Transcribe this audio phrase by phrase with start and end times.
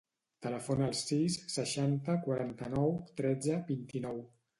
[0.43, 4.19] Telefona al sis, seixanta, quaranta-nou, tretze, vint-i-nou.